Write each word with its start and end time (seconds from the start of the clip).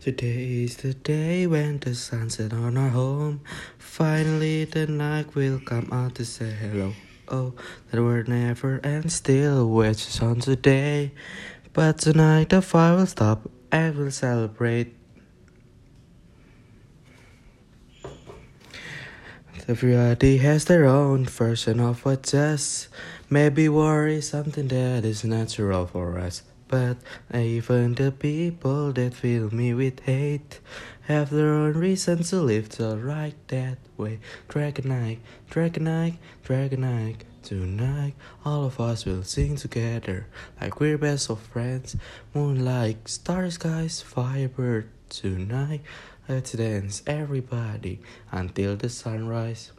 Today 0.00 0.64
is 0.64 0.78
the 0.78 0.94
day 0.94 1.46
when 1.46 1.78
the 1.78 1.94
sun 1.94 2.30
set 2.30 2.54
on 2.54 2.78
our 2.78 2.88
home. 2.88 3.42
Finally, 3.76 4.64
the 4.64 4.86
night 4.86 5.34
will 5.34 5.60
come 5.60 5.90
out 5.92 6.14
to 6.14 6.24
say 6.24 6.48
hello. 6.48 6.94
Oh, 7.28 7.52
the 7.90 8.02
world 8.02 8.26
never 8.26 8.80
ends 8.82 9.16
still, 9.16 9.68
which 9.68 10.08
is 10.08 10.22
on 10.22 10.40
today. 10.40 11.12
But 11.74 11.98
tonight 11.98 12.48
the 12.48 12.62
fire 12.62 12.96
will 12.96 13.04
stop 13.04 13.50
and 13.70 13.94
we'll 13.94 14.10
celebrate. 14.10 14.96
Everybody 19.68 20.38
has 20.38 20.64
their 20.64 20.86
own 20.86 21.26
version 21.26 21.78
of 21.78 22.06
what 22.06 22.22
just 22.22 22.88
maybe 23.28 23.68
worry 23.68 24.22
something 24.22 24.68
that 24.68 25.04
is 25.04 25.24
natural 25.24 25.86
for 25.86 26.18
us. 26.18 26.40
But 26.70 26.98
even 27.34 27.96
the 27.96 28.12
people 28.12 28.92
that 28.92 29.14
fill 29.14 29.52
me 29.52 29.74
with 29.74 29.98
hate 30.06 30.60
have 31.08 31.30
their 31.30 31.52
own 31.52 31.72
reasons 31.72 32.30
to 32.30 32.36
live 32.36 32.72
so 32.72 32.94
right 32.94 33.34
that 33.48 33.78
way. 33.96 34.20
Dragon 34.46 34.88
Night, 34.88 35.18
Dragonite, 35.50 36.18
Dragon 36.44 36.82
Night. 36.82 37.24
Tonight, 37.42 38.14
all 38.44 38.66
of 38.66 38.78
us 38.78 39.04
will 39.04 39.24
sing 39.24 39.56
together 39.56 40.28
like 40.60 40.78
we're 40.78 40.98
best 40.98 41.28
of 41.28 41.40
friends. 41.40 41.96
Moonlight, 42.34 43.08
starry 43.08 43.50
skies, 43.50 44.00
firebird. 44.00 44.90
Tonight, 45.08 45.80
let's 46.28 46.52
dance, 46.52 47.02
everybody, 47.04 47.98
until 48.30 48.76
the 48.76 48.90
sunrise. 48.90 49.72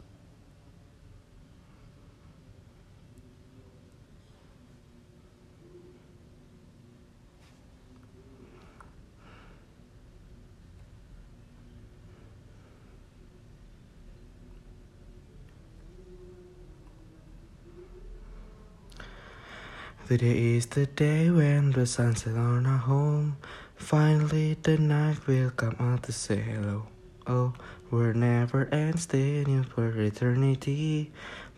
Today 20.12 20.56
is 20.56 20.66
the 20.66 20.84
day 20.84 21.30
when 21.30 21.72
the 21.72 21.86
sun 21.86 22.14
set 22.14 22.36
on 22.36 22.66
our 22.66 22.76
home. 22.76 23.38
Finally, 23.76 24.58
the 24.60 24.76
night 24.76 25.26
will 25.26 25.48
come 25.48 25.74
out 25.80 26.02
to 26.02 26.12
say 26.12 26.36
hello. 26.36 26.84
Oh, 27.26 27.54
we're 27.90 28.12
never 28.12 28.68
end 28.68 29.00
staying 29.00 29.64
for 29.64 29.88
eternity. 29.98 31.10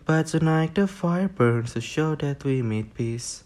But 0.05 0.29
tonight 0.29 0.77
the 0.77 0.87
fire 0.87 1.27
burns 1.27 1.73
to 1.73 1.81
show 1.81 2.15
that 2.15 2.45
we 2.45 2.63
made 2.63 2.95
peace. 2.95 3.43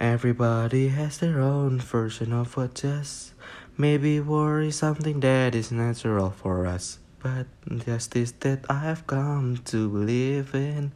Everybody 0.00 0.88
has 0.88 1.18
their 1.18 1.38
own 1.38 1.80
version 1.80 2.32
of 2.32 2.56
what 2.56 2.76
just 2.76 3.34
maybe 3.76 4.20
worry 4.20 4.70
something 4.70 5.20
that 5.20 5.54
is 5.54 5.70
natural 5.70 6.30
for 6.30 6.66
us. 6.66 6.98
But 7.22 7.46
justice 7.86 8.32
that 8.40 8.66
I 8.68 8.80
have 8.80 9.06
come 9.06 9.58
to 9.66 9.88
believe 9.88 10.54
in 10.54 10.92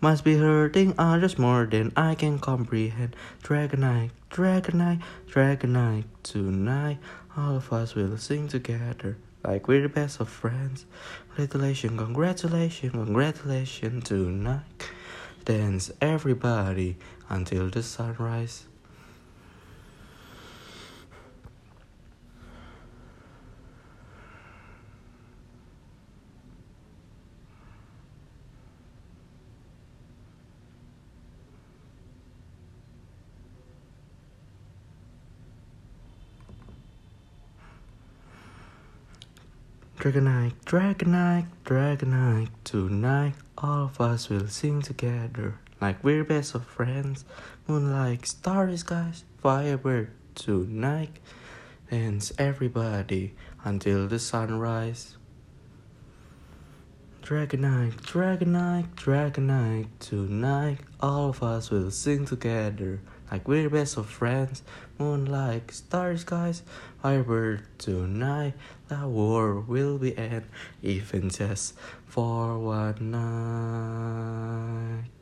must 0.00 0.22
be 0.22 0.36
hurting 0.36 0.92
others 0.98 1.38
more 1.38 1.64
than 1.64 1.90
I 1.96 2.14
can 2.14 2.38
comprehend. 2.38 3.16
Dragon 3.42 3.80
Night, 3.80 4.10
Dragonite, 4.30 5.00
Dragon 5.26 5.72
Night. 5.72 6.04
Tonight, 6.22 6.98
all 7.36 7.56
of 7.56 7.72
us 7.72 7.94
will 7.94 8.18
sing 8.18 8.48
together 8.48 9.16
like 9.42 9.66
we're 9.66 9.82
the 9.82 9.88
best 9.88 10.20
of 10.20 10.28
friends. 10.28 10.84
Congratulations, 11.36 11.98
congratulations, 11.98 12.92
congratulations 12.92 14.04
tonight. 14.04 14.90
Dance 15.44 15.92
everybody 16.00 16.96
until 17.28 17.70
the 17.70 17.82
sunrise. 17.82 18.64
Dragon 39.96 40.24
Night, 40.24 40.52
Dragonite, 40.66 41.46
Dragon 41.64 42.10
Night. 42.10 42.48
Tonight, 42.64 43.34
all 43.56 43.84
of 43.84 44.00
us 44.00 44.28
will 44.28 44.48
sing 44.48 44.82
together 44.82 45.58
like 45.80 46.02
we're 46.02 46.24
best 46.24 46.54
of 46.54 46.66
friends. 46.66 47.24
Moonlight, 47.66 48.26
starry 48.26 48.76
skies, 48.76 49.24
firebird. 49.40 50.10
Tonight, 50.34 51.18
dance 51.90 52.32
everybody 52.38 53.34
until 53.64 54.06
the 54.06 54.18
sunrise. 54.18 55.16
Dragon 57.22 57.62
Night, 57.62 57.96
Dragonite, 58.02 58.94
Dragon 58.96 59.46
Night. 59.46 59.86
Tonight, 60.00 60.80
all 61.00 61.30
of 61.30 61.42
us 61.42 61.70
will 61.70 61.90
sing 61.90 62.26
together 62.26 63.00
like 63.30 63.48
we're 63.48 63.70
best 63.70 63.96
of 63.96 64.06
friends. 64.06 64.62
Moonlight, 64.98 65.70
starry 65.70 66.18
skies, 66.18 66.62
firebird. 67.02 67.62
Tonight, 67.78 68.54
the 68.88 69.08
war 69.08 69.60
will 69.60 69.98
be 69.98 70.16
end, 70.16 70.44
even 70.82 71.30
just 71.30 71.74
for 72.06 72.58
one 72.58 73.10
night. 73.10 75.13